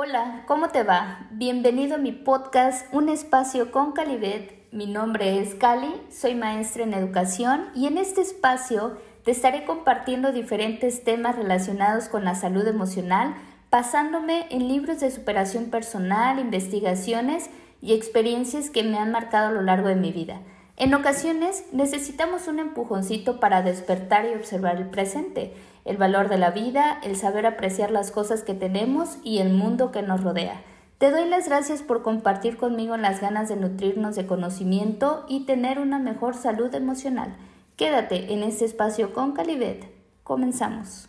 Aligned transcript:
Hola, 0.00 0.44
¿cómo 0.46 0.68
te 0.68 0.84
va? 0.84 1.26
Bienvenido 1.32 1.96
a 1.96 1.98
mi 1.98 2.12
podcast 2.12 2.86
Un 2.94 3.08
espacio 3.08 3.72
con 3.72 3.90
Calibet. 3.90 4.62
Mi 4.70 4.86
nombre 4.86 5.40
es 5.40 5.56
Cali, 5.56 5.92
soy 6.08 6.36
maestra 6.36 6.84
en 6.84 6.94
educación 6.94 7.64
y 7.74 7.88
en 7.88 7.98
este 7.98 8.20
espacio 8.20 8.96
te 9.24 9.32
estaré 9.32 9.64
compartiendo 9.64 10.30
diferentes 10.30 11.02
temas 11.02 11.34
relacionados 11.34 12.08
con 12.08 12.24
la 12.24 12.36
salud 12.36 12.64
emocional, 12.68 13.34
basándome 13.72 14.46
en 14.50 14.68
libros 14.68 15.00
de 15.00 15.10
superación 15.10 15.64
personal, 15.64 16.38
investigaciones 16.38 17.50
y 17.82 17.94
experiencias 17.94 18.70
que 18.70 18.84
me 18.84 18.98
han 18.98 19.10
marcado 19.10 19.48
a 19.48 19.52
lo 19.52 19.62
largo 19.62 19.88
de 19.88 19.96
mi 19.96 20.12
vida. 20.12 20.42
En 20.76 20.94
ocasiones 20.94 21.64
necesitamos 21.72 22.46
un 22.46 22.60
empujoncito 22.60 23.40
para 23.40 23.62
despertar 23.62 24.26
y 24.26 24.36
observar 24.36 24.76
el 24.76 24.90
presente 24.90 25.54
el 25.88 25.96
valor 25.96 26.28
de 26.28 26.36
la 26.36 26.50
vida, 26.50 27.00
el 27.02 27.16
saber 27.16 27.46
apreciar 27.46 27.90
las 27.90 28.10
cosas 28.10 28.42
que 28.42 28.52
tenemos 28.52 29.16
y 29.24 29.38
el 29.38 29.54
mundo 29.54 29.90
que 29.90 30.02
nos 30.02 30.22
rodea. 30.22 30.60
Te 30.98 31.10
doy 31.10 31.26
las 31.26 31.48
gracias 31.48 31.80
por 31.80 32.02
compartir 32.02 32.58
conmigo 32.58 32.96
las 32.98 33.22
ganas 33.22 33.48
de 33.48 33.56
nutrirnos 33.56 34.14
de 34.14 34.26
conocimiento 34.26 35.24
y 35.28 35.46
tener 35.46 35.78
una 35.78 35.98
mejor 35.98 36.34
salud 36.34 36.74
emocional. 36.74 37.34
Quédate 37.76 38.34
en 38.34 38.42
este 38.42 38.66
espacio 38.66 39.14
con 39.14 39.32
Calibet. 39.32 39.86
Comenzamos. 40.24 41.08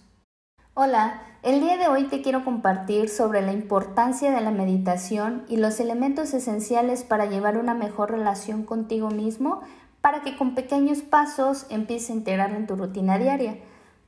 Hola, 0.76 1.24
el 1.44 1.60
día 1.60 1.76
de 1.76 1.90
hoy 1.90 2.06
te 2.06 2.22
quiero 2.22 2.46
compartir 2.46 3.10
sobre 3.10 3.42
la 3.42 3.52
importancia 3.52 4.32
de 4.32 4.40
la 4.40 4.52
meditación 4.52 5.44
y 5.50 5.58
los 5.58 5.82
elementos 5.82 6.34
esenciales 6.34 7.04
para 7.04 7.26
llevar 7.26 7.58
una 7.58 7.74
mejor 7.74 8.12
relación 8.12 8.64
contigo 8.64 9.10
mismo 9.10 9.62
para 10.00 10.22
que 10.22 10.38
con 10.38 10.56
pequeños 10.56 11.00
pasos 11.00 11.66
empieces 11.70 12.12
a 12.12 12.14
integrarlo 12.14 12.56
en 12.56 12.66
tu 12.66 12.78
rutina 12.78 13.18
diaria. 13.18 13.58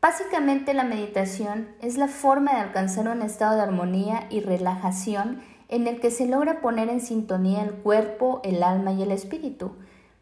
Básicamente 0.02 0.74
la 0.74 0.84
meditación 0.84 1.68
es 1.80 1.96
la 1.96 2.08
forma 2.08 2.54
de 2.54 2.62
alcanzar 2.62 3.08
un 3.08 3.22
estado 3.22 3.56
de 3.56 3.62
armonía 3.62 4.26
y 4.32 4.40
relajación 4.40 5.44
en 5.70 5.86
el 5.86 6.00
que 6.00 6.10
se 6.10 6.26
logra 6.26 6.60
poner 6.60 6.90
en 6.90 7.02
sintonía 7.02 7.62
el 7.62 7.72
cuerpo, 7.72 8.42
el 8.44 8.64
alma 8.64 8.94
y 8.94 9.04
el 9.04 9.12
espíritu. 9.12 9.74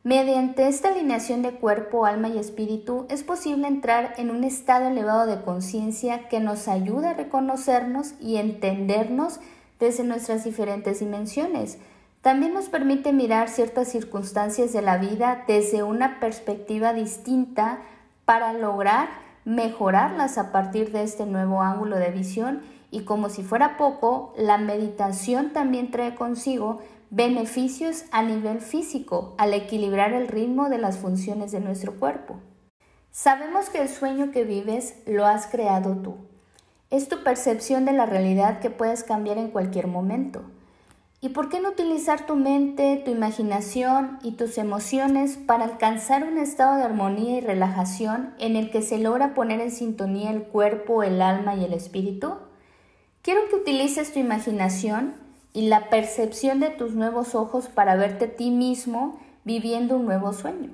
Mediante 0.04 0.67
esta 0.67 0.89
alineación 0.89 1.42
de 1.44 1.52
cuerpo, 1.52 2.06
alma 2.06 2.28
y 2.28 2.38
espíritu 2.38 3.06
es 3.09 3.23
posible 3.23 3.70
entrar 3.70 4.16
en 4.17 4.31
un 4.31 4.44
estado 4.44 4.89
elevado 4.89 5.26
de 5.26 5.42
conciencia 5.44 6.28
que 6.28 6.42
nos 6.42 6.67
ayuda 6.67 7.11
a 7.11 7.14
reconocernos 7.14 8.16
y 8.20 8.36
entendernos 8.36 9.39
desde 9.80 10.04
nuestras 10.04 10.44
diferentes 10.44 11.00
dimensiones. 11.00 11.78
También 12.22 12.54
nos 12.54 12.67
permite 12.67 13.14
mirar 13.14 13.48
ciertas 13.48 13.88
circunstancias 13.88 14.73
de 14.73 14.82
la 14.82 14.98
vida 14.98 15.45
desde 15.48 15.84
una 15.84 16.20
perspectiva 16.20 16.92
distinta 16.92 17.80
para 18.26 18.52
lograr 18.52 19.29
mejorarlas 19.50 20.38
a 20.38 20.52
partir 20.52 20.92
de 20.92 21.02
este 21.02 21.25
nuevo 21.25 21.64
ángulo 21.64 21.97
de 21.97 22.11
visión 22.11 22.61
y 22.92 23.02
como 23.02 23.30
si 23.30 23.42
fuera 23.42 23.78
poco, 23.78 24.31
la 24.38 24.59
meditación 24.59 25.53
también 25.53 25.89
trae 25.89 26.14
consigo 26.14 26.81
beneficios 27.09 28.05
a 28.11 28.22
nivel 28.22 28.61
físico 28.61 29.33
al 29.39 29.55
equilibrar 29.55 30.14
el 30.14 30.27
ritmo 30.27 30.70
de 30.70 30.77
las 30.77 31.00
funciones 31.00 31.52
de 31.52 31.61
nuestro 31.61 31.95
cuerpo. 31.95 32.36
Sabemos 33.09 33.72
que 33.72 33.81
el 33.81 33.89
sueño 33.89 34.30
que 34.30 34.44
vives 34.44 35.02
lo 35.08 35.25
has 35.25 35.47
creado 35.47 35.95
tú. 35.95 36.17
Es 36.92 37.09
tu 37.09 37.23
percepción 37.23 37.86
de 37.86 37.94
la 37.94 38.05
realidad 38.05 38.59
que 38.59 38.70
puedes 38.70 39.03
cambiar 39.03 39.39
en 39.39 39.50
cualquier 39.50 39.88
momento. 39.88 40.44
¿Y 41.22 41.30
por 41.30 41.50
qué 41.50 41.59
no 41.59 41.70
utilizar 41.70 42.25
tu 42.25 42.36
mente, 42.36 43.02
tu 43.03 43.12
imaginación 43.12 44.20
y 44.23 44.31
tus 44.31 44.58
emociones 44.58 45.36
para 45.36 45.66
alcanzar 45.66 46.23
un 46.23 46.38
estado 46.38 46.78
de 46.78 46.84
armonía 46.84 47.38
y 47.38 47.42
relajación 47.42 48.34
en 48.39 48.56
el 48.56 48.72
que 48.72 48.81
se 48.81 49.00
logra 49.00 49.34
poner 49.34 49.59
en 49.59 49.72
sintonía 49.72 50.31
el 50.31 50.44
cuerpo, 50.44 51.03
el 51.03 51.22
alma 51.22 51.56
y 51.56 51.66
el 51.66 51.73
espíritu? 51.73 52.36
Quiero 53.22 53.42
que 53.50 53.58
utilices 53.58 54.14
tu 54.14 54.20
imaginación 54.20 55.14
y 55.52 55.67
la 55.67 55.89
percepción 55.89 56.61
de 56.61 56.70
tus 56.70 56.94
nuevos 56.94 57.36
ojos 57.36 57.67
para 57.67 57.98
verte 57.98 58.26
a 58.26 58.36
ti 58.38 58.50
mismo 58.50 59.20
viviendo 59.44 59.98
un 59.98 60.06
nuevo 60.06 60.31
sueño. 60.31 60.70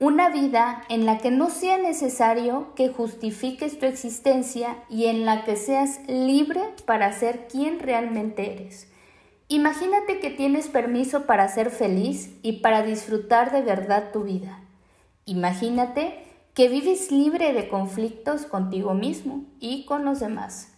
Una 0.00 0.28
vida 0.28 0.82
en 0.88 1.06
la 1.06 1.18
que 1.18 1.30
no 1.30 1.50
sea 1.50 1.78
necesario 1.78 2.74
que 2.74 2.88
justifiques 2.88 3.78
tu 3.78 3.86
existencia 3.86 4.76
y 4.90 5.06
en 5.06 5.24
la 5.24 5.44
que 5.44 5.54
seas 5.54 6.00
libre 6.08 6.60
para 6.84 7.12
ser 7.12 7.46
quien 7.46 7.78
realmente 7.78 8.54
eres. 8.54 8.88
Imagínate 9.54 10.18
que 10.18 10.30
tienes 10.30 10.66
permiso 10.66 11.26
para 11.26 11.46
ser 11.46 11.70
feliz 11.70 12.34
y 12.42 12.54
para 12.54 12.82
disfrutar 12.82 13.52
de 13.52 13.62
verdad 13.62 14.10
tu 14.12 14.24
vida. 14.24 14.58
Imagínate 15.26 16.24
que 16.54 16.68
vives 16.68 17.12
libre 17.12 17.52
de 17.52 17.68
conflictos 17.68 18.46
contigo 18.46 18.94
mismo 18.94 19.44
y 19.60 19.84
con 19.84 20.04
los 20.04 20.18
demás. 20.18 20.72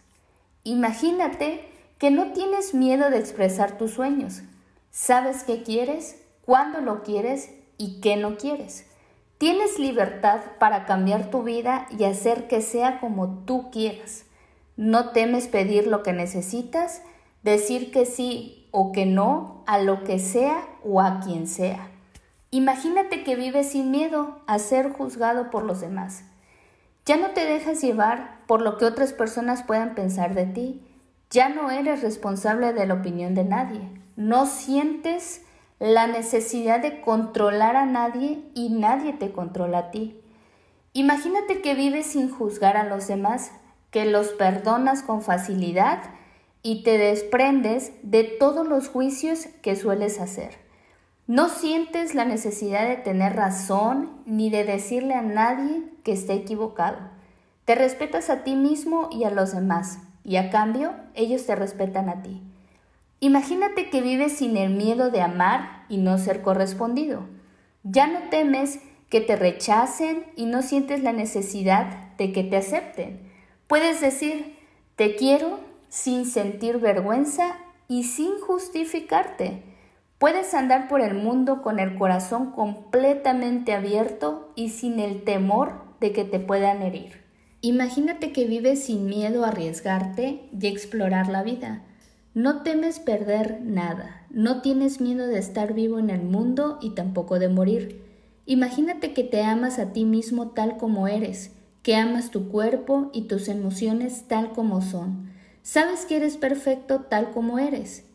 Imagínate 0.63 1.67
que 1.97 2.11
no 2.11 2.33
tienes 2.33 2.75
miedo 2.75 3.09
de 3.09 3.17
expresar 3.17 3.79
tus 3.79 3.93
sueños. 3.93 4.43
Sabes 4.91 5.43
qué 5.43 5.63
quieres, 5.63 6.21
cuándo 6.45 6.79
lo 6.79 7.01
quieres 7.01 7.49
y 7.79 7.99
qué 7.99 8.15
no 8.15 8.37
quieres. 8.37 8.85
Tienes 9.39 9.79
libertad 9.79 10.41
para 10.59 10.85
cambiar 10.85 11.31
tu 11.31 11.41
vida 11.41 11.87
y 11.97 12.03
hacer 12.03 12.47
que 12.47 12.61
sea 12.61 12.99
como 12.99 13.39
tú 13.43 13.71
quieras. 13.71 14.25
No 14.75 15.13
temes 15.13 15.47
pedir 15.47 15.87
lo 15.87 16.03
que 16.03 16.13
necesitas, 16.13 17.01
decir 17.51 17.91
que 17.91 18.05
sí 18.05 18.67
o 18.71 18.91
que 18.91 19.05
no 19.05 19.63
a 19.67 19.79
lo 19.79 20.03
que 20.03 20.19
sea 20.19 20.67
o 20.83 21.01
a 21.01 21.21
quien 21.21 21.47
sea. 21.47 21.89
Imagínate 22.51 23.23
que 23.23 23.35
vives 23.35 23.71
sin 23.71 23.91
miedo 23.91 24.39
a 24.47 24.59
ser 24.59 24.91
juzgado 24.91 25.49
por 25.49 25.63
los 25.63 25.81
demás. 25.81 26.23
Ya 27.05 27.17
no 27.17 27.29
te 27.29 27.45
dejas 27.45 27.81
llevar 27.81 28.39
por 28.47 28.61
lo 28.61 28.77
que 28.77 28.85
otras 28.85 29.13
personas 29.13 29.63
puedan 29.63 29.95
pensar 29.95 30.35
de 30.35 30.45
ti. 30.45 30.81
Ya 31.29 31.49
no 31.49 31.71
eres 31.71 32.01
responsable 32.01 32.73
de 32.73 32.85
la 32.85 32.95
opinión 32.95 33.33
de 33.33 33.45
nadie. 33.45 33.81
No 34.15 34.45
sientes 34.45 35.41
la 35.79 36.07
necesidad 36.07 36.81
de 36.81 37.01
controlar 37.01 37.75
a 37.75 37.85
nadie 37.85 38.41
y 38.53 38.69
nadie 38.69 39.13
te 39.13 39.31
controla 39.31 39.77
a 39.77 39.91
ti. 39.91 40.19
Imagínate 40.93 41.61
que 41.61 41.75
vives 41.75 42.07
sin 42.07 42.29
juzgar 42.29 42.75
a 42.75 42.83
los 42.83 43.07
demás, 43.07 43.51
que 43.91 44.05
los 44.05 44.29
perdonas 44.29 45.03
con 45.03 45.21
facilidad 45.21 46.01
y 46.63 46.83
te 46.83 46.97
desprendes 46.97 47.91
de 48.03 48.23
todos 48.23 48.67
los 48.67 48.89
juicios 48.89 49.47
que 49.61 49.75
sueles 49.75 50.19
hacer. 50.19 50.57
No 51.27 51.49
sientes 51.49 52.15
la 52.15 52.23
necesidad 52.25 52.87
de 52.87 52.95
tener 52.95 53.35
razón 53.35 54.21
ni 54.25 54.49
de 54.49 54.63
decirle 54.63 55.13
a 55.13 55.21
nadie 55.21 55.83
que 56.03 56.13
esté 56.13 56.33
equivocado. 56.33 56.97
Te 57.65 57.75
respetas 57.75 58.29
a 58.29 58.43
ti 58.43 58.55
mismo 58.55 59.09
y 59.11 59.25
a 59.25 59.29
los 59.29 59.53
demás, 59.53 59.99
y 60.23 60.37
a 60.37 60.49
cambio 60.49 60.93
ellos 61.15 61.45
te 61.45 61.55
respetan 61.55 62.07
a 62.07 62.21
ti. 62.21 62.41
Imagínate 63.19 63.89
que 63.89 64.01
vives 64.01 64.37
sin 64.37 64.55
el 64.55 64.69
miedo 64.69 65.09
de 65.09 65.21
amar 65.21 65.85
y 65.89 65.97
no 65.97 66.17
ser 66.17 66.41
correspondido. 66.41 67.25
Ya 67.83 68.07
no 68.07 68.29
temes 68.29 68.79
que 69.09 69.21
te 69.21 69.35
rechacen 69.35 70.25
y 70.35 70.45
no 70.45 70.61
sientes 70.61 71.01
la 71.01 71.13
necesidad 71.13 72.15
de 72.17 72.31
que 72.31 72.43
te 72.43 72.57
acepten. 72.57 73.19
Puedes 73.67 74.01
decir, 74.01 74.57
te 74.95 75.15
quiero 75.15 75.59
sin 75.89 76.25
sentir 76.25 76.79
vergüenza 76.79 77.55
y 77.87 78.03
sin 78.03 78.39
justificarte. 78.39 79.63
Puedes 80.19 80.53
andar 80.53 80.87
por 80.87 81.01
el 81.01 81.13
mundo 81.13 81.61
con 81.61 81.79
el 81.79 81.95
corazón 81.97 82.51
completamente 82.51 83.73
abierto 83.73 84.51
y 84.55 84.69
sin 84.69 84.99
el 84.99 85.23
temor 85.23 85.73
de 85.99 86.11
que 86.11 86.25
te 86.25 86.39
puedan 86.39 86.81
herir. 86.81 87.23
Imagínate 87.61 88.31
que 88.31 88.45
vives 88.45 88.85
sin 88.85 89.05
miedo 89.05 89.45
a 89.45 89.49
arriesgarte 89.49 90.49
y 90.59 90.67
explorar 90.67 91.27
la 91.27 91.43
vida. 91.43 91.83
No 92.33 92.61
temes 92.61 92.99
perder 92.99 93.61
nada, 93.63 94.25
no 94.29 94.61
tienes 94.61 95.01
miedo 95.01 95.27
de 95.27 95.39
estar 95.39 95.73
vivo 95.73 95.97
en 95.97 96.09
el 96.09 96.21
mundo 96.21 96.77
y 96.81 96.91
tampoco 96.91 97.39
de 97.39 97.49
morir. 97.49 98.03
Imagínate 98.45 99.13
que 99.13 99.23
te 99.23 99.43
amas 99.43 99.79
a 99.79 99.91
ti 99.91 100.05
mismo 100.05 100.49
tal 100.49 100.77
como 100.77 101.07
eres, 101.07 101.51
que 101.81 101.95
amas 101.95 102.29
tu 102.29 102.49
cuerpo 102.49 103.09
y 103.13 103.23
tus 103.23 103.47
emociones 103.47 104.27
tal 104.27 104.51
como 104.51 104.81
son 104.81 105.36
Sabes 105.67 106.05
que 106.05 106.15
eres 106.15 106.37
perfecto 106.37 107.01
tal 107.09 107.31
como 107.31 107.59
eres. 107.59 108.05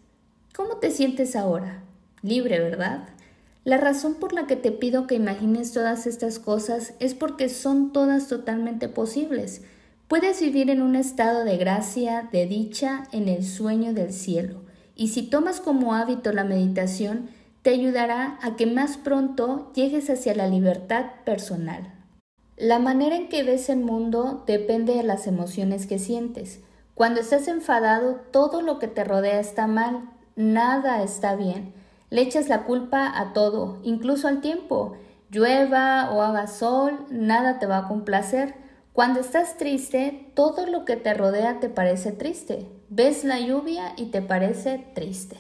¿Cómo 0.57 0.79
te 0.79 0.91
sientes 0.91 1.37
ahora? 1.37 1.83
Libre, 2.23 2.59
¿verdad? 2.61 3.11
La 3.65 3.77
razón 3.77 4.15
por 4.15 4.33
la 4.33 4.47
que 4.47 4.57
te 4.57 4.73
pido 4.73 5.07
que 5.07 5.17
imagines 5.17 5.71
todas 5.71 6.07
estas 6.07 6.39
cosas 6.39 6.95
es 6.99 7.13
porque 7.13 7.51
son 7.51 7.93
todas 7.93 8.29
totalmente 8.29 8.89
posibles. 8.89 9.61
Puedes 10.09 10.41
vivir 10.41 10.71
en 10.71 10.81
un 10.81 10.97
estado 10.97 11.45
de 11.45 11.59
gracia, 11.59 12.27
de 12.33 12.47
dicha, 12.47 13.07
en 13.13 13.29
el 13.29 13.45
sueño 13.45 13.93
del 13.93 14.15
cielo. 14.15 14.63
Y 14.97 15.09
si 15.09 15.21
tomas 15.21 15.61
como 15.61 15.93
hábito 15.93 16.33
la 16.33 16.45
meditación, 16.45 17.29
te 17.61 17.69
ayudará 17.69 18.39
a 18.41 18.57
que 18.57 18.65
más 18.65 18.97
pronto 18.97 19.71
llegues 19.75 20.09
hacia 20.09 20.35
la 20.35 20.49
libertad 20.49 21.05
personal. 21.27 21.93
La 22.57 22.79
manera 22.79 23.15
en 23.15 23.29
que 23.29 23.43
ves 23.43 23.69
el 23.69 23.81
mundo 23.81 24.43
depende 24.47 24.95
de 24.95 25.03
las 25.03 25.27
emociones 25.27 25.87
que 25.87 25.99
sientes. 25.99 26.61
Cuando 27.03 27.21
estás 27.21 27.49
enfadado, 27.49 28.21
todo 28.31 28.63
lo 28.63 28.79
que 28.79 28.87
te 28.87 29.03
rodea 29.03 29.41
está 29.41 29.67
mal, 29.67 30.09
nada 30.37 31.03
está 31.03 31.35
bien. 31.35 31.75
Le 32.11 32.21
echas 32.21 32.49
la 32.49 32.63
culpa 32.63 33.11
a 33.13 33.33
todo, 33.33 33.81
incluso 33.83 34.29
al 34.29 34.41
tiempo. 34.41 34.93
Llueva 35.29 36.13
o 36.13 36.23
haga 36.23 36.47
sol, 36.47 37.05
nada 37.11 37.59
te 37.59 37.67
va 37.67 37.79
a 37.79 37.89
complacer. 37.89 38.55
Cuando 38.93 39.19
estás 39.19 39.57
triste, 39.57 40.31
todo 40.37 40.65
lo 40.65 40.85
que 40.85 40.95
te 40.95 41.13
rodea 41.13 41.59
te 41.59 41.69
parece 41.69 42.13
triste. 42.13 42.69
Ves 42.89 43.25
la 43.25 43.41
lluvia 43.41 43.95
y 43.97 44.13
te 44.13 44.23
parece 44.23 44.79
triste. 44.95 45.39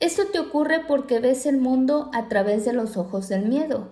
Esto 0.00 0.24
te 0.30 0.38
ocurre 0.38 0.80
porque 0.86 1.18
ves 1.18 1.46
el 1.46 1.56
mundo 1.56 2.10
a 2.12 2.28
través 2.28 2.66
de 2.66 2.74
los 2.74 2.98
ojos 2.98 3.26
del 3.30 3.46
miedo. 3.46 3.88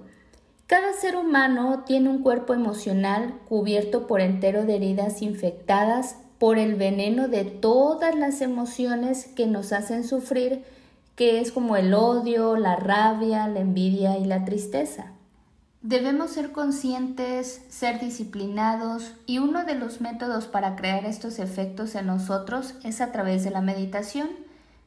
Cada 0.66 0.92
ser 0.92 1.16
humano 1.16 1.84
tiene 1.86 2.10
un 2.10 2.22
cuerpo 2.22 2.52
emocional 2.52 3.40
cubierto 3.48 4.06
por 4.06 4.20
entero 4.20 4.66
de 4.66 4.76
heridas 4.76 5.22
infectadas 5.22 6.16
por 6.38 6.58
el 6.58 6.76
veneno 6.76 7.28
de 7.28 7.44
todas 7.44 8.14
las 8.14 8.40
emociones 8.40 9.26
que 9.26 9.46
nos 9.46 9.72
hacen 9.72 10.04
sufrir, 10.04 10.64
que 11.16 11.40
es 11.40 11.50
como 11.50 11.76
el 11.76 11.94
odio, 11.94 12.56
la 12.56 12.76
rabia, 12.76 13.48
la 13.48 13.60
envidia 13.60 14.18
y 14.18 14.24
la 14.24 14.44
tristeza. 14.44 15.12
Debemos 15.82 16.32
ser 16.32 16.52
conscientes, 16.52 17.62
ser 17.68 18.00
disciplinados 18.00 19.14
y 19.26 19.38
uno 19.38 19.64
de 19.64 19.74
los 19.74 20.00
métodos 20.00 20.46
para 20.46 20.74
crear 20.74 21.04
estos 21.04 21.38
efectos 21.38 21.94
en 21.94 22.06
nosotros 22.06 22.74
es 22.82 23.00
a 23.00 23.12
través 23.12 23.44
de 23.44 23.50
la 23.50 23.60
meditación. 23.60 24.28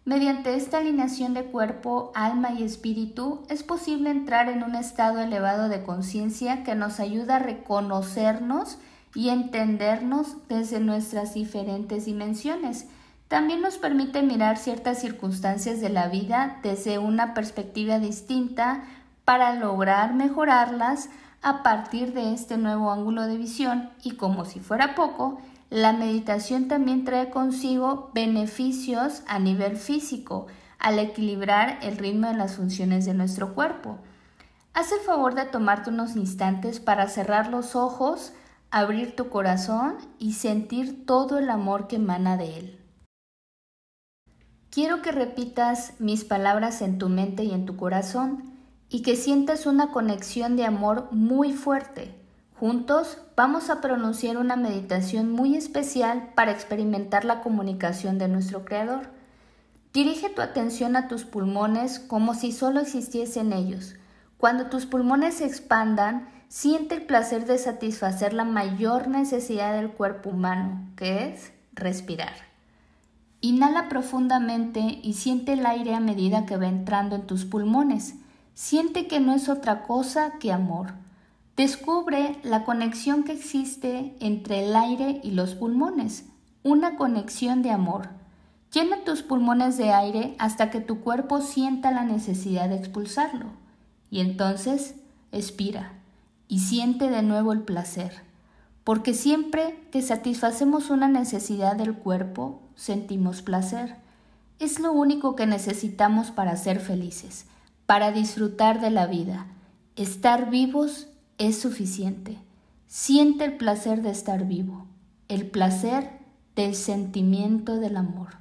Mediante 0.03 0.55
esta 0.55 0.79
alineación 0.79 1.33
de 1.33 1.45
cuerpo, 1.45 2.11
alma 2.13 2.51
y 2.51 2.63
espíritu 2.63 3.43
es 3.49 3.63
posible 3.63 4.09
entrar 4.09 4.49
en 4.49 4.63
un 4.63 4.75
estado 4.75 5.21
elevado 5.21 5.69
de 5.69 5.83
conciencia 5.83 6.63
que 6.63 6.75
nos 6.75 6.99
ayuda 6.99 7.37
a 7.37 7.39
reconocernos 7.39 8.77
y 9.13 9.29
entendernos 9.29 10.35
desde 10.47 10.79
nuestras 10.79 11.33
diferentes 11.33 12.05
dimensiones. 12.05 12.87
También 13.27 13.61
nos 13.61 13.77
permite 13.77 14.21
mirar 14.23 14.57
ciertas 14.57 14.99
circunstancias 14.99 15.79
de 15.81 15.89
la 15.89 16.07
vida 16.07 16.59
desde 16.63 16.97
una 16.97 17.33
perspectiva 17.33 17.99
distinta 17.99 18.83
para 19.25 19.55
lograr 19.55 20.13
mejorarlas 20.13 21.09
a 21.41 21.63
partir 21.63 22.13
de 22.13 22.33
este 22.33 22.57
nuevo 22.57 22.91
ángulo 22.91 23.25
de 23.27 23.37
visión 23.37 23.89
y 24.03 24.11
como 24.11 24.45
si 24.45 24.59
fuera 24.59 24.95
poco, 24.95 25.39
la 25.69 25.93
meditación 25.93 26.67
también 26.67 27.05
trae 27.05 27.29
consigo 27.29 28.11
beneficios 28.13 29.23
a 29.27 29.39
nivel 29.39 29.77
físico 29.77 30.47
al 30.77 30.99
equilibrar 30.99 31.79
el 31.81 31.97
ritmo 31.97 32.27
de 32.27 32.33
las 32.33 32.57
funciones 32.57 33.05
de 33.05 33.13
nuestro 33.13 33.53
cuerpo. 33.53 33.97
Haz 34.73 34.91
el 34.91 34.99
favor 34.99 35.35
de 35.35 35.45
tomarte 35.45 35.89
unos 35.89 36.15
instantes 36.15 36.79
para 36.79 37.07
cerrar 37.07 37.47
los 37.47 37.75
ojos, 37.75 38.33
abrir 38.71 39.17
tu 39.17 39.27
corazón 39.29 39.97
y 40.17 40.33
sentir 40.33 41.05
todo 41.05 41.37
el 41.37 41.49
amor 41.49 41.87
que 41.87 41.97
emana 41.97 42.37
de 42.37 42.57
él. 42.57 42.79
Quiero 44.69 45.01
que 45.01 45.11
repitas 45.11 45.93
mis 45.99 46.23
palabras 46.23 46.81
en 46.81 46.97
tu 46.97 47.09
mente 47.09 47.43
y 47.43 47.51
en 47.51 47.65
tu 47.65 47.75
corazón 47.75 48.53
y 48.89 49.01
que 49.01 49.17
sientas 49.17 49.65
una 49.65 49.91
conexión 49.91 50.55
de 50.55 50.63
amor 50.63 51.09
muy 51.11 51.51
fuerte. 51.51 52.15
Juntos 52.57 53.17
vamos 53.35 53.69
a 53.69 53.81
pronunciar 53.81 54.37
una 54.37 54.55
meditación 54.55 55.31
muy 55.31 55.57
especial 55.57 56.29
para 56.35 56.51
experimentar 56.51 57.25
la 57.25 57.41
comunicación 57.41 58.17
de 58.17 58.29
nuestro 58.29 58.63
Creador. 58.63 59.09
Dirige 59.91 60.29
tu 60.29 60.41
atención 60.41 60.95
a 60.95 61.09
tus 61.09 61.25
pulmones 61.25 61.99
como 61.99 62.33
si 62.33 62.53
solo 62.53 62.79
existiesen 62.79 63.51
ellos. 63.51 63.95
Cuando 64.37 64.67
tus 64.67 64.85
pulmones 64.85 65.35
se 65.35 65.45
expandan, 65.45 66.29
siente 66.51 66.95
el 66.95 67.03
placer 67.03 67.45
de 67.45 67.57
satisfacer 67.57 68.33
la 68.33 68.43
mayor 68.43 69.07
necesidad 69.07 69.73
del 69.73 69.89
cuerpo 69.89 70.31
humano, 70.31 70.85
que 70.97 71.29
es 71.29 71.53
respirar. 71.71 72.33
Inhala 73.39 73.87
profundamente 73.87 74.99
y 75.01 75.13
siente 75.13 75.53
el 75.53 75.65
aire 75.65 75.95
a 75.95 76.01
medida 76.01 76.45
que 76.45 76.57
va 76.57 76.67
entrando 76.67 77.15
en 77.15 77.25
tus 77.25 77.45
pulmones. 77.45 78.15
Siente 78.53 79.07
que 79.07 79.21
no 79.21 79.33
es 79.33 79.47
otra 79.47 79.83
cosa 79.83 80.33
que 80.39 80.51
amor. 80.51 80.95
Descubre 81.55 82.37
la 82.43 82.65
conexión 82.65 83.23
que 83.23 83.31
existe 83.31 84.13
entre 84.19 84.65
el 84.65 84.75
aire 84.75 85.21
y 85.23 85.31
los 85.31 85.55
pulmones, 85.55 86.25
una 86.63 86.97
conexión 86.97 87.61
de 87.61 87.71
amor. 87.71 88.09
Llena 88.73 89.05
tus 89.05 89.21
pulmones 89.21 89.77
de 89.77 89.93
aire 89.93 90.35
hasta 90.37 90.69
que 90.69 90.81
tu 90.81 90.99
cuerpo 90.99 91.39
sienta 91.39 91.91
la 91.91 92.03
necesidad 92.03 92.67
de 92.67 92.75
expulsarlo. 92.75 93.45
Y 94.09 94.19
entonces 94.19 94.95
expira 95.31 95.93
y 96.51 96.59
siente 96.59 97.09
de 97.09 97.23
nuevo 97.23 97.53
el 97.53 97.61
placer, 97.61 98.11
porque 98.83 99.15
siempre 99.15 99.87
que 99.91 100.03
satisfacemos 100.03 100.91
una 100.91 101.07
necesidad 101.07 101.75
del 101.75 101.95
cuerpo, 101.95 102.61
sentimos 102.75 103.41
placer. 103.41 103.95
Es 104.59 104.79
lo 104.79 104.91
único 104.91 105.35
que 105.35 105.47
necesitamos 105.47 106.29
para 106.29 106.55
ser 106.57 106.79
felices 106.79 107.45
para 107.91 108.13
disfrutar 108.13 108.79
de 108.79 108.89
la 108.89 109.05
vida. 109.05 109.47
Estar 109.97 110.49
vivos 110.49 111.09
es 111.37 111.59
suficiente. 111.59 112.37
Siente 112.87 113.43
el 113.43 113.57
placer 113.57 114.01
de 114.01 114.11
estar 114.11 114.47
vivo, 114.47 114.87
el 115.27 115.45
placer 115.45 116.09
del 116.55 116.75
sentimiento 116.75 117.81
del 117.81 117.97
amor. 117.97 118.40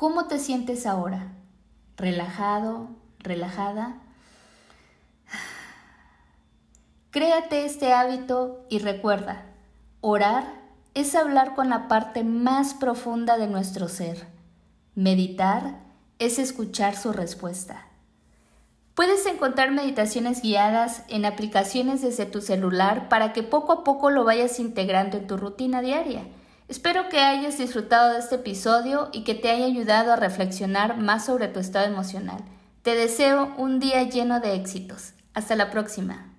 ¿Cómo 0.00 0.28
te 0.28 0.38
sientes 0.38 0.86
ahora? 0.86 1.34
¿Relajado? 1.98 2.88
¿Relajada? 3.18 3.98
Créate 7.10 7.66
este 7.66 7.92
hábito 7.92 8.64
y 8.70 8.78
recuerda, 8.78 9.44
orar 10.00 10.44
es 10.94 11.14
hablar 11.14 11.54
con 11.54 11.68
la 11.68 11.86
parte 11.86 12.24
más 12.24 12.72
profunda 12.72 13.36
de 13.36 13.46
nuestro 13.46 13.88
ser. 13.88 14.26
Meditar 14.94 15.80
es 16.18 16.38
escuchar 16.38 16.96
su 16.96 17.12
respuesta. 17.12 17.86
Puedes 18.94 19.26
encontrar 19.26 19.70
meditaciones 19.70 20.40
guiadas 20.40 21.02
en 21.08 21.26
aplicaciones 21.26 22.00
desde 22.00 22.24
tu 22.24 22.40
celular 22.40 23.10
para 23.10 23.34
que 23.34 23.42
poco 23.42 23.72
a 23.72 23.84
poco 23.84 24.08
lo 24.08 24.24
vayas 24.24 24.60
integrando 24.60 25.18
en 25.18 25.26
tu 25.26 25.36
rutina 25.36 25.82
diaria. 25.82 26.22
Espero 26.70 27.08
que 27.08 27.18
hayas 27.18 27.58
disfrutado 27.58 28.12
de 28.12 28.20
este 28.20 28.36
episodio 28.36 29.08
y 29.12 29.24
que 29.24 29.34
te 29.34 29.50
haya 29.50 29.64
ayudado 29.64 30.12
a 30.12 30.16
reflexionar 30.16 30.98
más 30.98 31.26
sobre 31.26 31.48
tu 31.48 31.58
estado 31.58 31.86
emocional. 31.86 32.44
Te 32.82 32.94
deseo 32.94 33.52
un 33.58 33.80
día 33.80 34.04
lleno 34.04 34.38
de 34.38 34.54
éxitos. 34.54 35.14
Hasta 35.34 35.56
la 35.56 35.72
próxima. 35.72 36.29